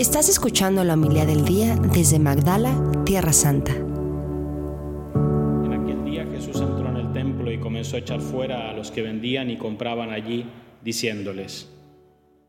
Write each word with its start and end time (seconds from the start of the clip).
Estás 0.00 0.30
escuchando 0.30 0.82
la 0.82 0.94
humildad 0.94 1.26
del 1.26 1.44
día 1.44 1.76
desde 1.76 2.18
Magdala, 2.18 2.72
Tierra 3.04 3.34
Santa. 3.34 3.72
En 3.72 5.72
aquel 5.74 6.04
día 6.06 6.24
Jesús 6.24 6.58
entró 6.58 6.88
en 6.88 6.96
el 6.96 7.12
templo 7.12 7.52
y 7.52 7.60
comenzó 7.60 7.96
a 7.96 7.98
echar 7.98 8.22
fuera 8.22 8.70
a 8.70 8.72
los 8.72 8.90
que 8.90 9.02
vendían 9.02 9.50
y 9.50 9.58
compraban 9.58 10.10
allí, 10.10 10.46
diciéndoles, 10.82 11.68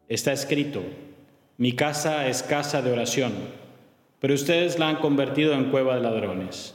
está 0.07 0.31
escrito, 0.31 0.81
mi 1.57 1.73
casa 1.73 2.25
es 2.29 2.41
casa 2.41 2.81
de 2.81 2.93
oración, 2.93 3.33
pero 4.21 4.33
ustedes 4.33 4.79
la 4.79 4.87
han 4.87 5.01
convertido 5.01 5.51
en 5.51 5.71
cueva 5.71 5.95
de 5.95 6.03
ladrones. 6.03 6.73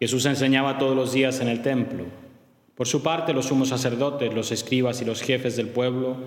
Jesús 0.00 0.26
enseñaba 0.26 0.76
todos 0.76 0.94
los 0.94 1.14
días 1.14 1.40
en 1.40 1.48
el 1.48 1.62
templo. 1.62 2.04
Por 2.74 2.86
su 2.86 3.02
parte, 3.02 3.32
los 3.32 3.46
sumos 3.46 3.70
sacerdotes, 3.70 4.34
los 4.34 4.52
escribas 4.52 5.00
y 5.00 5.06
los 5.06 5.22
jefes 5.22 5.56
del 5.56 5.68
pueblo 5.68 6.18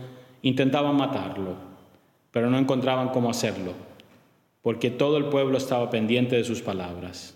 intentaban 0.41 0.95
matarlo, 0.95 1.74
pero 2.35 2.49
no 2.49 2.57
encontraban 2.57 3.11
cómo 3.11 3.29
hacerlo, 3.29 3.71
porque 4.61 4.91
todo 4.91 5.15
el 5.15 5.27
pueblo 5.27 5.57
estaba 5.57 5.89
pendiente 5.89 6.35
de 6.35 6.43
sus 6.43 6.61
palabras. 6.61 7.33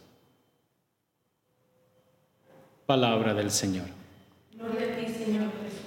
Palabra 2.86 3.34
del 3.34 3.50
Señor. 3.50 3.86
Gloria 4.56 4.88
a 4.92 4.98
ti, 4.98 5.08
Señor 5.08 5.46
Jesús. 5.64 5.80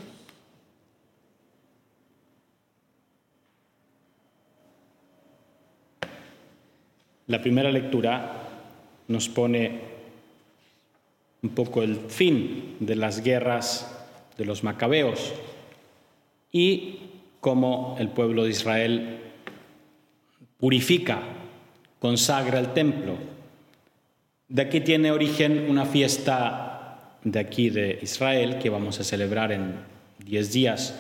La 7.27 7.43
primera 7.43 7.71
lectura 7.71 8.49
nos 9.09 9.29
pone 9.29 9.79
un 11.43 11.51
poco 11.51 11.83
el 11.83 11.97
fin 11.97 12.79
de 12.81 12.97
las 12.97 13.23
guerras 13.23 13.95
de 14.39 14.47
los 14.47 14.65
macabeos 14.65 15.35
y 16.51 17.12
cómo 17.43 17.97
el 17.99 18.09
pueblo 18.09 18.45
de 18.45 18.51
Israel 18.51 19.19
purifica, 20.59 21.21
consagra 21.99 22.61
el 22.61 22.73
templo. 22.73 23.19
De 24.47 24.63
aquí 24.63 24.81
tiene 24.81 25.11
origen 25.11 25.67
una 25.69 25.85
fiesta 25.85 27.19
de 27.25 27.41
aquí 27.41 27.69
de 27.69 27.99
Israel 28.01 28.59
que 28.61 28.71
vamos 28.71 29.01
a 29.01 29.05
celebrar 29.05 29.51
en 29.51 29.75
10 30.25 30.53
días. 30.53 30.95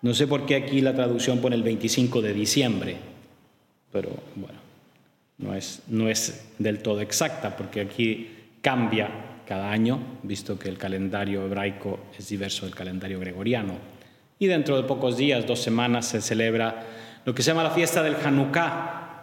No 0.00 0.14
sé 0.14 0.26
por 0.26 0.46
qué 0.46 0.56
aquí 0.56 0.80
la 0.80 0.94
traducción 0.94 1.40
pone 1.40 1.54
el 1.54 1.62
25 1.62 2.22
de 2.22 2.32
diciembre, 2.32 2.96
pero 3.92 4.08
bueno, 4.36 4.58
no 5.36 5.54
es, 5.54 5.82
no 5.88 6.08
es 6.08 6.46
del 6.58 6.78
todo 6.78 7.02
exacta 7.02 7.54
porque 7.58 7.82
aquí 7.82 8.30
cambia 8.62 9.10
cada 9.46 9.70
año, 9.70 10.00
visto 10.22 10.58
que 10.58 10.70
el 10.70 10.78
calendario 10.78 11.44
hebraico 11.44 12.00
es 12.18 12.26
diverso 12.26 12.64
del 12.64 12.74
calendario 12.74 13.20
gregoriano. 13.20 13.93
Y 14.44 14.46
dentro 14.46 14.76
de 14.76 14.82
pocos 14.82 15.16
días, 15.16 15.46
dos 15.46 15.60
semanas, 15.60 16.04
se 16.04 16.20
celebra 16.20 16.84
lo 17.24 17.34
que 17.34 17.42
se 17.42 17.50
llama 17.50 17.62
la 17.62 17.70
fiesta 17.70 18.02
del 18.02 18.14
Hanukkah, 18.14 19.22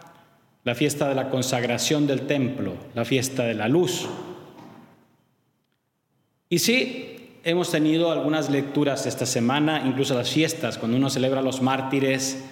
la 0.64 0.74
fiesta 0.74 1.08
de 1.08 1.14
la 1.14 1.30
consagración 1.30 2.08
del 2.08 2.22
templo, 2.22 2.74
la 2.92 3.04
fiesta 3.04 3.44
de 3.44 3.54
la 3.54 3.68
luz. 3.68 4.08
Y 6.48 6.58
sí, 6.58 7.38
hemos 7.44 7.70
tenido 7.70 8.10
algunas 8.10 8.50
lecturas 8.50 9.06
esta 9.06 9.24
semana, 9.24 9.84
incluso 9.86 10.14
las 10.14 10.28
fiestas, 10.28 10.76
cuando 10.76 10.96
uno 10.96 11.08
celebra 11.08 11.40
los 11.40 11.62
mártires, 11.62 12.44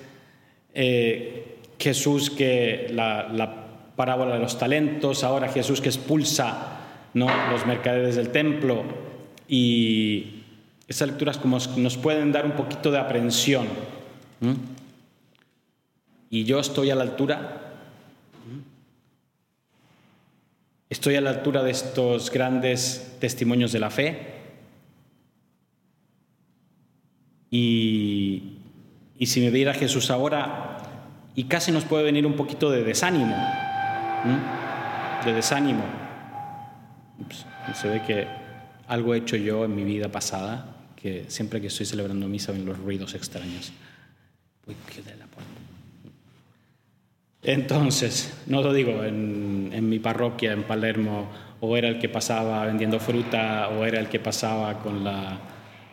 eh, 0.73 1.57
Jesús 1.77 2.31
que 2.31 2.87
la, 2.93 3.29
la 3.33 3.67
parábola 3.97 4.35
de 4.35 4.39
los 4.39 4.57
talentos, 4.61 5.25
ahora 5.25 5.49
Jesús 5.49 5.81
que 5.81 5.89
expulsa 5.89 6.79
¿no? 7.15 7.27
los 7.51 7.67
mercaderes 7.67 8.15
del 8.15 8.29
templo 8.29 8.85
y 9.49 10.40
esas 10.91 11.07
lecturas 11.07 11.39
como 11.39 11.57
nos 11.77 11.97
pueden 11.97 12.33
dar 12.33 12.45
un 12.45 12.53
poquito 12.53 12.91
de 12.91 12.99
aprensión. 12.99 13.69
Y 16.29 16.43
yo 16.43 16.59
estoy 16.59 16.91
a 16.91 16.97
la 16.97 17.03
altura, 17.03 17.61
estoy 20.89 21.15
a 21.15 21.21
la 21.21 21.31
altura 21.31 21.63
de 21.63 21.71
estos 21.71 22.33
grandes 22.33 23.17
testimonios 23.21 23.71
de 23.71 23.79
la 23.79 23.91
fe. 23.91 24.35
Y, 27.53 28.59
y 29.17 29.27
si 29.27 29.41
me 29.41 29.51
viera 29.51 29.73
Jesús 29.75 30.11
ahora, 30.11 30.79
y 31.37 31.45
casi 31.45 31.71
nos 31.71 31.85
puede 31.85 32.03
venir 32.03 32.27
un 32.27 32.35
poquito 32.35 32.69
de 32.69 32.83
desánimo, 32.83 33.37
de 35.25 35.33
desánimo. 35.35 35.85
Se 37.75 37.89
ve 37.89 38.03
que 38.03 38.27
algo 38.89 39.15
he 39.15 39.19
hecho 39.19 39.37
yo 39.37 39.65
en 39.65 39.77
mi 39.77 39.85
vida 39.85 40.09
pasada, 40.09 40.79
que 41.01 41.25
siempre 41.29 41.61
que 41.61 41.69
estoy 41.69 41.87
celebrando 41.87 42.29
misa 42.29 42.53
ven 42.53 42.67
los 42.67 42.79
ruidos 42.79 43.15
extraños. 43.15 43.73
Entonces, 47.43 48.35
no 48.47 48.63
lo 48.63 48.73
digo 48.73 49.03
en, 49.03 49.71
en, 49.73 49.89
mi 49.89 49.99
parroquia 49.99 50.53
en 50.53 50.65
Palermo, 50.65 51.31
o 51.61 51.77
era 51.77 51.89
el 51.89 51.99
que 51.99 52.09
pasaba 52.09 52.67
vendiendo 52.67 53.01
fruta, 53.01 53.69
o 53.71 53.85
era 53.85 53.99
el 53.99 54.09
que 54.09 54.21
pasaba 54.21 54.79
con 54.81 55.03
la, 55.03 55.41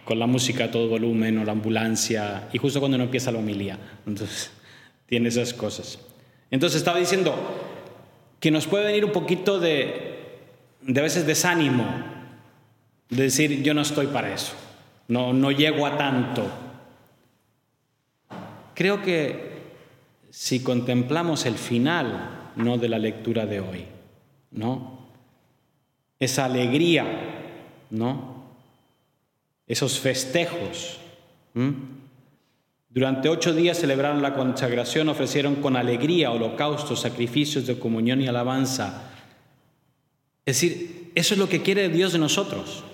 con 0.03 0.19
la 0.19 0.27
música 0.27 0.65
a 0.65 0.71
todo 0.71 0.89
volumen, 0.89 1.37
o 1.37 1.45
la 1.45 1.53
ambulancia, 1.53 2.49
y 2.51 2.57
justo 2.57 2.79
cuando 2.79 2.97
no 2.97 3.05
empieza 3.05 3.31
la 3.31 3.39
homilía. 3.39 3.79
Entonces, 4.05 4.51
tiene 5.07 5.29
esas 5.29 5.53
cosas. 5.53 5.99
Entonces 6.51 6.77
estaba 6.77 6.99
diciendo 6.99 7.33
que 8.39 8.51
nos 8.51 8.67
puede 8.67 8.85
venir 8.85 9.03
un 9.03 9.11
poquito 9.11 9.59
de, 9.59 10.37
de 10.81 11.01
veces 11.01 11.25
desánimo, 11.25 11.85
de 13.09 13.23
decir 13.23 13.63
yo 13.63 13.73
no 13.73 13.81
estoy 13.81 14.07
para 14.07 14.33
eso, 14.33 14.53
no, 15.07 15.33
no 15.33 15.51
llego 15.51 15.85
a 15.85 15.97
tanto. 15.97 16.45
Creo 18.73 19.01
que 19.01 19.57
si 20.29 20.61
contemplamos 20.61 21.45
el 21.45 21.55
final, 21.55 22.51
no 22.55 22.77
de 22.77 22.89
la 22.89 22.99
lectura 22.99 23.45
de 23.45 23.59
hoy, 23.59 23.85
¿no? 24.51 25.07
Esa 26.19 26.45
alegría, 26.45 27.05
¿no? 27.89 28.45
Esos 29.67 29.99
festejos. 29.99 30.99
Durante 32.89 33.29
ocho 33.29 33.53
días 33.53 33.79
celebraron 33.79 34.21
la 34.21 34.35
consagración, 34.35 35.09
ofrecieron 35.09 35.55
con 35.55 35.75
alegría 35.75 36.31
holocaustos, 36.31 37.01
sacrificios 37.01 37.65
de 37.65 37.79
comunión 37.79 38.21
y 38.21 38.27
alabanza 38.27 39.13
es 40.47 40.61
decir, 40.61 41.11
eso 41.13 41.33
es 41.33 41.37
lo 41.37 41.49
que 41.49 41.61
quiere 41.61 41.89
Dios 41.89 42.13
de 42.13 42.19
nosotros. 42.19 42.85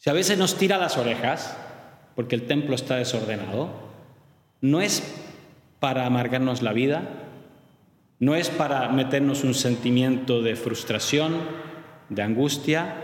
Si 0.00 0.08
a 0.08 0.14
veces 0.14 0.38
nos 0.38 0.56
tira 0.56 0.78
las 0.78 0.96
orejas, 0.96 1.58
porque 2.14 2.34
el 2.34 2.46
templo 2.46 2.74
está 2.74 2.96
desordenado, 2.96 3.68
no 4.62 4.80
es 4.80 5.02
para 5.78 6.06
amargarnos 6.06 6.62
la 6.62 6.72
vida, 6.72 7.02
no 8.18 8.34
es 8.34 8.48
para 8.48 8.88
meternos 8.88 9.44
un 9.44 9.52
sentimiento 9.52 10.40
de 10.40 10.56
frustración, 10.56 11.36
de 12.08 12.22
angustia, 12.22 12.94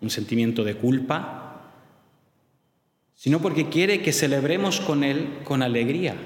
un 0.00 0.10
sentimiento 0.10 0.64
de 0.64 0.74
culpa, 0.74 1.70
sino 3.14 3.40
porque 3.40 3.68
quiere 3.68 4.02
que 4.02 4.12
celebremos 4.12 4.80
con 4.80 5.04
Él 5.04 5.38
con 5.44 5.62
alegría. 5.62 6.16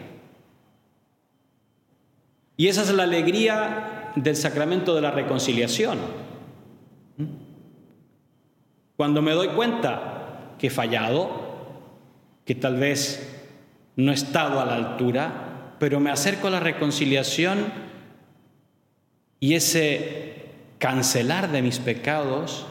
Y 2.57 2.69
esa 2.69 2.81
es 2.81 2.95
la 2.95 3.03
alegría 3.03 4.13
del 4.17 4.37
sacramento 4.37 4.95
de 4.95 5.03
la 5.03 5.11
reconciliación. 5.11 5.99
Cuando 8.99 9.23
me 9.23 9.31
doy 9.31 9.51
cuenta 9.51 10.55
que 10.59 10.67
he 10.67 10.71
fallado, 10.71 11.31
que 12.45 12.57
tal 12.57 12.79
vez 12.79 13.33
no 13.95 14.11
he 14.11 14.15
estado 14.17 14.59
a 14.59 14.67
la 14.67 14.75
altura, 14.75 15.77
pero 15.79 16.01
me 16.01 16.11
acerco 16.11 16.49
a 16.49 16.51
la 16.51 16.59
reconciliación 16.59 17.59
y 19.39 19.55
ese 19.55 20.47
cancelar 20.79 21.53
de 21.53 21.63
mis 21.63 21.79
pecados 21.79 22.67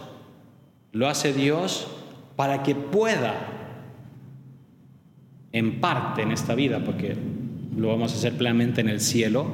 lo 0.92 1.08
hace 1.08 1.32
Dios 1.32 1.88
para 2.36 2.62
que 2.62 2.76
pueda, 2.76 3.34
en 5.54 5.80
parte 5.80 6.24
en 6.24 6.34
esta 6.34 6.56
vida, 6.56 6.82
porque 6.84 7.16
lo 7.74 7.88
vamos 7.88 8.12
a 8.12 8.16
hacer 8.18 8.34
plenamente 8.34 8.82
en 8.82 8.90
el 8.90 9.00
cielo, 9.00 9.48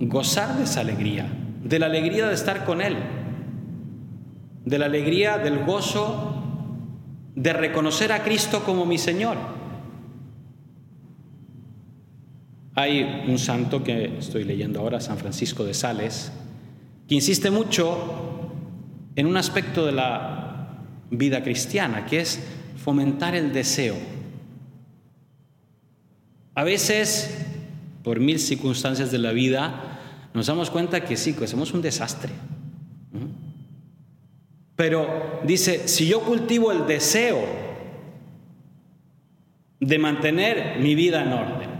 gozar 0.00 0.56
de 0.56 0.64
esa 0.64 0.80
alegría, 0.80 1.28
de 1.62 1.78
la 1.78 1.86
alegría 1.86 2.26
de 2.26 2.34
estar 2.34 2.64
con 2.64 2.80
Él, 2.80 2.96
de 4.64 4.78
la 4.78 4.86
alegría 4.86 5.38
del 5.38 5.64
gozo 5.64 6.42
de 7.34 7.52
reconocer 7.52 8.12
a 8.12 8.22
Cristo 8.22 8.62
como 8.64 8.86
mi 8.86 8.98
Señor. 8.98 9.36
Hay 12.74 13.24
un 13.28 13.38
santo 13.38 13.82
que 13.82 14.18
estoy 14.18 14.44
leyendo 14.44 14.80
ahora, 14.80 15.00
San 15.00 15.18
Francisco 15.18 15.64
de 15.64 15.74
Sales, 15.74 16.32
que 17.06 17.14
insiste 17.14 17.50
mucho 17.50 18.50
en 19.14 19.26
un 19.26 19.36
aspecto 19.36 19.84
de 19.84 19.92
la 19.92 20.78
vida 21.10 21.42
cristiana, 21.42 22.06
que 22.06 22.20
es 22.20 22.40
fomentar 22.82 23.34
el 23.34 23.52
deseo. 23.52 23.96
A 26.54 26.64
veces, 26.64 27.46
por 28.02 28.20
mil 28.20 28.38
circunstancias 28.38 29.10
de 29.10 29.18
la 29.18 29.32
vida, 29.32 30.00
nos 30.32 30.46
damos 30.46 30.70
cuenta 30.70 31.04
que 31.04 31.16
sí, 31.16 31.34
que 31.34 31.46
somos 31.46 31.74
un 31.74 31.82
desastre. 31.82 32.32
Pero 34.76 35.40
dice, 35.44 35.86
si 35.88 36.06
yo 36.06 36.20
cultivo 36.20 36.72
el 36.72 36.86
deseo 36.86 37.40
de 39.80 39.98
mantener 39.98 40.78
mi 40.80 40.94
vida 40.94 41.22
en 41.22 41.32
orden, 41.32 41.70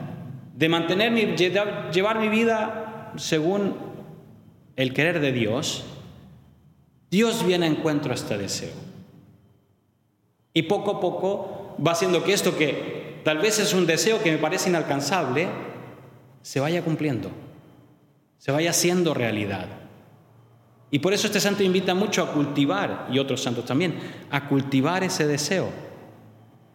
de 0.55 0.69
mantener 0.69 1.11
mi, 1.11 1.35
llevar 1.37 2.19
mi 2.19 2.29
vida 2.29 3.13
según 3.17 3.75
el 4.77 4.93
querer 4.93 5.21
de 5.21 5.33
Dios, 5.33 5.85
Dios 7.11 7.47
viene 7.47 7.67
a 7.67 7.69
encuentro 7.69 8.13
a 8.13 8.15
este 8.15 8.39
deseo. 8.39 8.73
Y 10.55 10.63
poco 10.63 10.93
a 10.93 11.01
poco 11.01 11.77
va 11.85 11.93
haciendo 11.93 12.23
que 12.25 12.33
esto 12.33 12.57
que 12.57 13.21
tal 13.25 13.39
vez 13.39 13.59
es 13.59 13.73
un 13.73 13.87
deseo 13.87 14.23
que 14.23 14.33
me 14.33 14.39
parece 14.39 14.69
inalcanzable, 14.69 15.49
se 16.43 16.61
vaya 16.61 16.83
cumpliendo, 16.83 17.31
se 18.39 18.53
vaya 18.53 18.71
haciendo 18.71 19.15
realidad. 19.15 19.82
Y 20.93 20.99
por 20.99 21.15
eso 21.15 21.27
este 21.27 21.41
santo 21.41 21.63
invita 21.63 21.95
mucho 21.95 22.23
a 22.23 22.33
cultivar, 22.33 23.09
y 23.11 23.19
otros 23.19 23.43
santos 23.43 23.65
también, 23.65 23.95
a 24.31 24.47
cultivar 24.47 25.03
ese 25.03 25.27
deseo. 25.27 25.71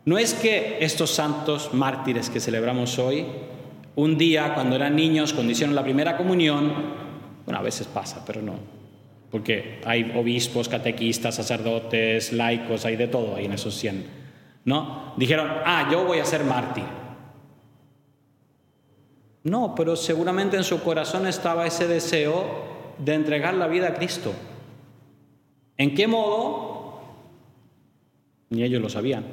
No 0.05 0.17
es 0.17 0.33
que 0.33 0.79
estos 0.81 1.11
santos 1.11 1.71
mártires 1.73 2.31
que 2.31 2.39
celebramos 2.39 2.97
hoy, 2.97 3.27
un 3.95 4.17
día 4.17 4.55
cuando 4.55 4.75
eran 4.75 4.95
niños, 4.95 5.33
cuando 5.33 5.51
hicieron 5.51 5.75
la 5.75 5.83
primera 5.83 6.17
comunión, 6.17 6.73
bueno, 7.45 7.59
a 7.59 7.61
veces 7.61 7.85
pasa, 7.85 8.23
pero 8.25 8.41
no, 8.41 8.55
porque 9.29 9.81
hay 9.85 10.11
obispos, 10.17 10.67
catequistas, 10.67 11.35
sacerdotes, 11.35 12.33
laicos, 12.33 12.85
hay 12.85 12.95
de 12.95 13.07
todo 13.07 13.35
ahí 13.35 13.45
en 13.45 13.53
esos 13.53 13.75
100, 13.75 14.03
¿no? 14.65 15.13
Dijeron, 15.15 15.47
ah, 15.63 15.89
yo 15.91 16.05
voy 16.05 16.17
a 16.17 16.25
ser 16.25 16.43
mártir. 16.43 16.85
No, 19.43 19.75
pero 19.75 19.95
seguramente 19.95 20.57
en 20.57 20.63
su 20.63 20.81
corazón 20.81 21.27
estaba 21.27 21.67
ese 21.67 21.87
deseo 21.87 22.76
de 22.99 23.13
entregar 23.13 23.53
la 23.53 23.67
vida 23.67 23.89
a 23.89 23.93
Cristo. 23.93 24.33
¿En 25.77 25.93
qué 25.93 26.07
modo? 26.07 27.01
Ni 28.49 28.63
ellos 28.63 28.81
lo 28.81 28.89
sabían. 28.89 29.25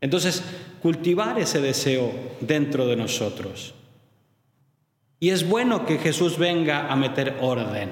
Entonces, 0.00 0.42
cultivar 0.80 1.38
ese 1.38 1.60
deseo 1.60 2.12
dentro 2.40 2.86
de 2.86 2.96
nosotros. 2.96 3.74
Y 5.20 5.30
es 5.30 5.48
bueno 5.48 5.84
que 5.84 5.98
Jesús 5.98 6.38
venga 6.38 6.92
a 6.92 6.96
meter 6.96 7.36
orden. 7.40 7.90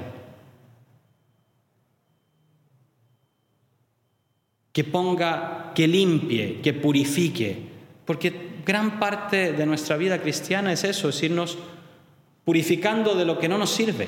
Que 4.73 4.85
ponga, 4.85 5.73
que 5.75 5.89
limpie, 5.89 6.61
que 6.61 6.73
purifique. 6.75 7.59
Porque 8.05 8.61
gran 8.65 9.01
parte 9.01 9.53
de 9.53 9.67
nuestra 9.67 9.97
vida 9.97 10.21
cristiana 10.21 10.73
es 10.73 10.85
eso, 10.85 11.09
es 11.09 11.23
irnos 11.23 11.59
purificando 12.47 13.17
de 13.17 13.25
lo 13.25 13.41
que 13.41 13.49
no 13.49 13.59
nos 13.59 13.75
sirve, 13.75 14.07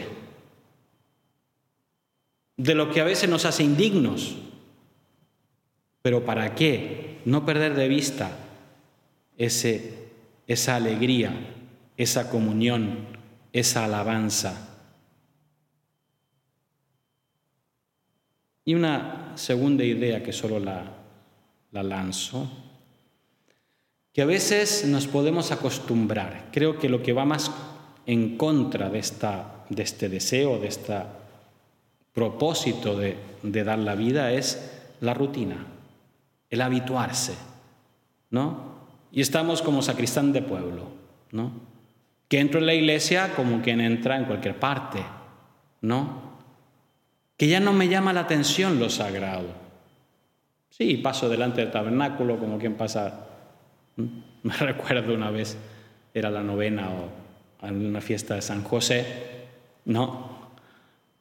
de 2.56 2.74
lo 2.76 2.92
que 2.92 3.00
a 3.00 3.04
veces 3.04 3.28
nos 3.28 3.44
hace 3.44 3.64
indignos. 3.64 4.36
Pero 6.02 6.24
¿para 6.24 6.54
qué? 6.54 7.18
No 7.24 7.44
perder 7.44 7.74
de 7.74 7.88
vista 7.88 8.30
ese, 9.36 10.12
esa 10.46 10.76
alegría, 10.76 11.32
esa 11.96 12.30
comunión, 12.30 13.08
esa 13.52 13.86
alabanza. 13.86 14.78
Y 18.64 18.74
una 18.74 19.32
segunda 19.36 19.82
idea 19.82 20.22
que 20.22 20.32
solo 20.32 20.60
la, 20.60 20.84
la 21.72 21.82
lanzo, 21.82 22.48
que 24.12 24.22
a 24.22 24.26
veces 24.26 24.84
nos 24.86 25.08
podemos 25.08 25.50
acostumbrar. 25.50 26.50
Creo 26.52 26.78
que 26.78 26.88
lo 26.88 27.02
que 27.02 27.12
va 27.12 27.24
más 27.24 27.50
en 28.08 28.38
contra 28.38 28.88
de, 28.88 28.98
esta, 28.98 29.66
de 29.68 29.82
este 29.82 30.08
deseo, 30.08 30.58
de 30.58 30.68
este 30.68 30.94
propósito 32.14 32.96
de, 32.96 33.18
dar 33.42 33.78
la 33.78 33.94
vida 33.94 34.32
es 34.32 34.80
la 35.02 35.12
rutina, 35.12 35.58
el 36.48 36.62
habituarse, 36.62 37.34
¿no? 38.30 38.78
Y 39.12 39.20
estamos 39.20 39.60
como 39.60 39.82
sacristán 39.82 40.32
de 40.32 40.40
pueblo, 40.40 40.84
¿no? 41.32 41.52
Que 42.28 42.40
entro 42.40 42.60
en 42.60 42.66
la 42.66 42.72
iglesia 42.72 43.34
como 43.36 43.60
quien 43.60 43.82
entra 43.82 44.16
en 44.16 44.24
cualquier 44.24 44.58
parte, 44.58 45.04
¿no? 45.82 46.22
Que 47.36 47.46
ya 47.46 47.60
no 47.60 47.74
me 47.74 47.88
llama 47.88 48.14
la 48.14 48.20
atención 48.20 48.80
lo 48.80 48.88
sagrado. 48.88 49.48
Sí, 50.70 50.96
paso 50.96 51.28
delante 51.28 51.60
del 51.60 51.70
tabernáculo 51.70 52.38
como 52.38 52.58
quien 52.58 52.74
pasa. 52.74 53.26
Me 54.42 54.54
recuerdo 54.54 55.12
una 55.12 55.30
vez, 55.30 55.58
era 56.14 56.30
la 56.30 56.42
novena 56.42 56.88
o 56.88 57.27
una 57.62 58.00
fiesta 58.00 58.34
de 58.34 58.42
San 58.42 58.62
José, 58.62 59.04
¿no? 59.84 60.38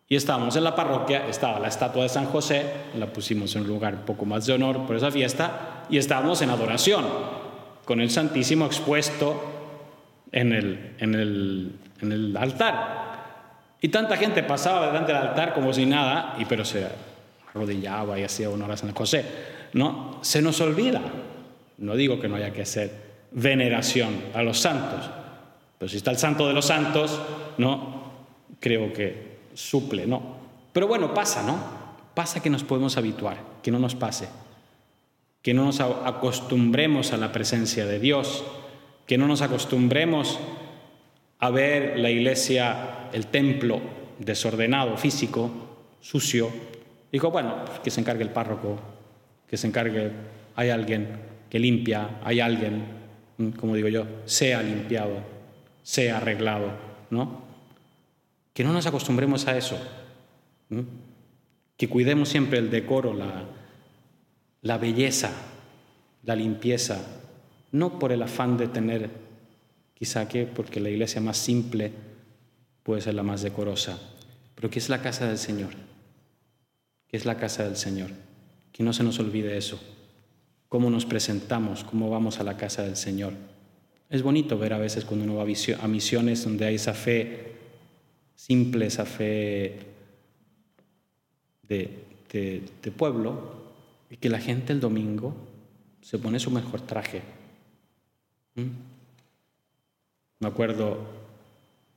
Y 0.09 0.15
estábamos 0.15 0.55
en 0.55 0.63
la 0.63 0.75
parroquia, 0.75 1.27
estaba 1.27 1.59
la 1.59 1.67
estatua 1.67 2.03
de 2.03 2.09
San 2.09 2.25
José, 2.25 2.63
la 2.97 3.07
pusimos 3.07 3.55
en 3.55 3.63
un 3.63 3.67
lugar 3.67 3.95
un 3.95 4.01
poco 4.01 4.25
más 4.25 4.45
de 4.45 4.53
honor 4.53 4.85
por 4.85 4.95
esa 4.95 5.11
fiesta, 5.11 5.85
y 5.89 5.97
estábamos 5.97 6.41
en 6.41 6.49
adoración, 6.49 7.05
con 7.83 7.99
el 7.99 8.09
Santísimo 8.09 8.65
expuesto 8.65 9.41
en 10.31 10.53
el, 10.53 10.95
en 10.99 11.15
el, 11.15 11.71
en 12.01 12.11
el 12.11 12.37
altar. 12.37 13.07
Y 13.81 13.89
tanta 13.89 14.17
gente 14.17 14.43
pasaba 14.43 14.87
delante 14.87 15.13
del 15.13 15.21
altar 15.21 15.53
como 15.53 15.73
si 15.73 15.85
nada, 15.85 16.35
y 16.37 16.45
pero 16.45 16.63
se 16.63 16.87
arrodillaba 17.53 18.17
y 18.17 18.23
hacía 18.23 18.49
honor 18.49 18.71
a 18.71 18.77
San 18.77 18.93
José. 18.93 19.25
¿no? 19.73 20.19
Se 20.21 20.41
nos 20.41 20.59
olvida. 20.61 21.01
No 21.77 21.95
digo 21.95 22.19
que 22.19 22.27
no 22.27 22.35
haya 22.35 22.51
que 22.51 22.63
hacer 22.63 22.91
veneración 23.31 24.15
a 24.33 24.41
los 24.41 24.59
santos, 24.59 25.09
pero 25.77 25.89
si 25.89 25.97
está 25.97 26.11
el 26.11 26.17
santo 26.17 26.47
de 26.47 26.53
los 26.53 26.65
santos, 26.65 27.19
no, 27.57 28.11
creo 28.59 28.91
que 28.93 29.37
suple, 29.53 30.07
no. 30.07 30.37
Pero 30.73 30.87
bueno, 30.87 31.13
pasa, 31.13 31.43
¿no? 31.43 31.57
Pasa 32.13 32.41
que 32.41 32.49
nos 32.49 32.63
podemos 32.63 32.97
habituar, 32.97 33.37
que 33.61 33.71
no 33.71 33.79
nos 33.79 33.95
pase, 33.95 34.27
que 35.41 35.53
no 35.53 35.65
nos 35.65 35.79
acostumbremos 35.79 37.13
a 37.13 37.17
la 37.17 37.31
presencia 37.31 37.85
de 37.85 37.99
Dios, 37.99 38.43
que 39.05 39.17
no 39.17 39.27
nos 39.27 39.41
acostumbremos 39.41 40.39
a 41.39 41.49
ver 41.51 41.99
la 41.99 42.09
iglesia, 42.09 43.09
el 43.13 43.27
templo 43.27 43.79
desordenado, 44.17 44.97
físico, 44.97 45.51
sucio. 46.01 46.49
Digo, 47.11 47.29
bueno, 47.29 47.55
que 47.83 47.91
se 47.91 48.01
encargue 48.01 48.23
el 48.23 48.31
párroco, 48.31 48.79
que 49.47 49.57
se 49.57 49.67
encargue, 49.67 50.11
hay 50.55 50.71
alguien 50.71 51.07
que 51.51 51.59
limpia, 51.59 52.19
hay 52.23 52.39
alguien, 52.39 52.83
como 53.59 53.75
digo 53.75 53.89
yo, 53.89 54.05
sea 54.25 54.63
limpiado 54.63 55.36
sea 55.87 56.17
arreglado, 56.17 56.73
¿no? 57.09 57.43
Que 58.53 58.65
no 58.65 58.73
nos 58.73 58.85
acostumbremos 58.85 59.47
a 59.47 59.57
eso, 59.57 59.79
que 61.77 61.87
cuidemos 61.87 62.27
siempre 62.27 62.59
el 62.59 62.69
decoro, 62.69 63.13
la, 63.13 64.77
belleza, 64.77 65.31
la 66.23 66.35
limpieza, 66.35 67.01
no 67.71 67.99
por 67.99 68.11
el 68.11 68.21
afán 68.21 68.57
de 68.57 68.67
tener, 68.67 69.09
quizá 69.93 70.27
que 70.27 70.45
porque 70.45 70.81
la 70.81 70.89
iglesia 70.89 71.21
más 71.21 71.37
simple 71.37 71.93
puede 72.83 72.99
ser 72.99 73.13
la 73.13 73.23
más 73.23 73.41
decorosa, 73.41 73.97
pero 74.55 74.69
que 74.69 74.79
es 74.79 74.89
la 74.89 75.01
casa 75.01 75.25
del 75.25 75.37
Señor, 75.37 75.71
que 77.07 77.15
es 77.15 77.25
la 77.25 77.37
casa 77.37 77.63
del 77.63 77.77
Señor, 77.77 78.09
que 78.73 78.83
no 78.83 78.91
se 78.91 79.05
nos 79.05 79.19
olvide 79.19 79.55
eso, 79.55 79.79
cómo 80.67 80.89
nos 80.89 81.05
presentamos, 81.05 81.85
cómo 81.85 82.09
vamos 82.09 82.41
a 82.41 82.43
la 82.43 82.57
casa 82.57 82.83
del 82.83 82.97
Señor. 82.97 83.31
Es 84.09 84.23
bonito 84.23 84.57
ver 84.57 84.73
a 84.73 84.77
veces 84.77 85.03
cuando 85.03 85.25
uno 85.25 85.35
va 85.35 85.43
a 85.43 85.87
misiones 85.87 86.43
donde 86.43 86.65
hay 86.65 86.75
esa 86.75 86.93
fe 86.93 87.55
simple, 88.35 88.85
esa 88.85 89.05
fe 89.05 89.79
de, 91.63 92.05
pueblo, 92.95 93.67
y 94.09 94.15
que 94.15 94.29
la 94.29 94.39
gente 94.39 94.71
el 94.71 94.79
domingo 94.79 95.35
se 96.01 96.17
pone 96.19 96.39
su 96.39 96.51
mejor 96.51 96.81
traje. 96.81 97.21
¿Mm? 98.55 98.67
Me 100.39 100.47
acuerdo, 100.47 100.99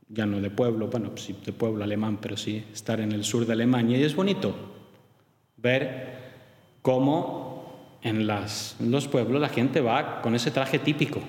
ya 0.09 0.27
no 0.27 0.41
de 0.41 0.51
pueblo, 0.51 0.89
bueno, 0.89 1.17
sí 1.17 1.37
de 1.45 1.53
pueblo 1.53 1.85
alemán, 1.85 2.19
pero 2.21 2.37
sí 2.37 2.65
estar 2.73 3.01
en 3.01 3.13
el 3.13 3.23
sur 3.23 3.47
de 3.47 3.53
Alemania, 3.53 3.99
y 3.99 4.03
es 4.03 4.17
bonito 4.17 4.55
ver 5.59 6.19
cómo 6.83 7.99
en 8.03 8.27
los 8.27 9.09
pueblos 9.09 9.41
la 9.41 9.51
gente 9.51 9.81
va 9.81 10.23
con 10.23 10.35
ese 10.35 10.51
traje 10.51 10.81
típico 10.81 11.21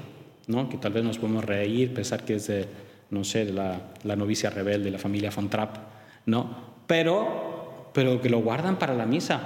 que 0.70 0.78
tal 0.78 0.94
vez 0.94 1.04
nos 1.04 1.18
podemos 1.18 1.46
reír, 1.46 1.94
pensar 1.94 2.26
que 2.26 2.36
es 2.36 2.48
de, 2.48 2.68
no 3.10 3.24
sé, 3.24 3.46
la, 3.46 3.94
la 4.04 4.16
novicia 4.16 4.50
rebelde, 4.50 4.86
de 4.86 4.92
la 4.92 4.98
familia 4.98 5.32
von 5.32 5.50
Trapp, 5.50 5.78
¿no? 6.26 6.72
Pero, 6.88 7.90
pero 7.94 8.22
que 8.22 8.30
lo 8.30 8.40
guardan 8.40 8.78
para 8.78 8.94
la 8.94 9.06
misa, 9.06 9.40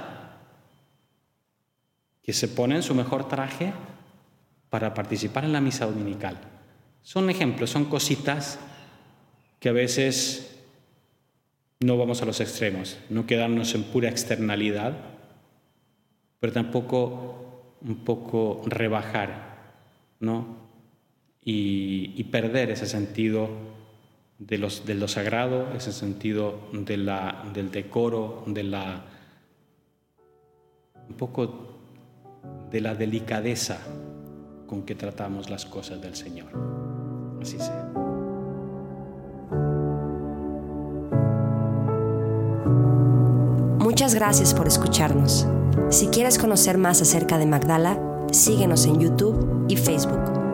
que 2.22 2.32
se 2.32 2.48
ponen 2.48 2.82
su 2.82 2.94
mejor 2.94 3.28
traje 3.28 3.72
para 4.68 4.94
participar 4.94 5.44
en 5.44 5.52
la 5.52 5.60
misa 5.60 5.86
dominical. 5.86 6.36
Son 7.02 7.30
ejemplos, 7.30 7.70
son 7.70 7.84
cositas 7.84 8.58
que 9.60 9.68
a 9.68 9.72
veces 9.72 10.58
no 11.80 11.96
vamos 11.96 12.22
a 12.22 12.24
los 12.24 12.40
extremos, 12.40 12.98
no 13.10 13.26
quedarnos 13.26 13.74
en 13.74 13.84
pura 13.84 14.08
externalidad, 14.08 14.96
pero 16.40 16.52
tampoco 16.52 17.76
un 17.80 17.96
poco 18.04 18.62
rebajar, 18.66 19.56
¿no? 20.18 20.65
Y, 21.48 22.24
perder 22.24 22.70
ese 22.70 22.86
sentido 22.86 23.48
de, 24.40 24.58
los, 24.58 24.82
lo 24.86 25.06
sagrado, 25.06 25.72
ese 25.74 25.92
sentido 25.92 26.58
de 26.72 26.96
la, 26.96 27.44
del 27.54 27.70
decoro, 27.70 28.42
de 28.48 28.64
la, 28.64 29.04
un 31.08 31.14
poco 31.14 31.78
de 32.68 32.80
la 32.80 32.96
delicadeza 32.96 33.78
con 34.66 34.82
que 34.82 34.96
tratamos 34.96 35.48
las 35.48 35.64
cosas 35.64 36.02
del 36.02 36.16
Señor. 36.16 36.48
Así 37.40 37.58
sea. 37.58 37.92
Muchas 43.78 44.16
gracias 44.16 44.52
por 44.52 44.66
escucharnos. 44.66 45.46
Si 45.90 46.08
quieres 46.08 46.38
conocer 46.38 46.76
más 46.76 47.00
acerca 47.02 47.38
de 47.38 47.46
Magdala, 47.46 48.26
síguenos 48.32 48.84
en 48.86 48.98
YouTube 48.98 49.66
y 49.68 49.76
Facebook. 49.76 50.45